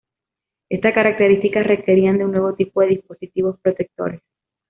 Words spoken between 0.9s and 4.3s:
características requerían de un nuevo tipo de dispositivos protectores.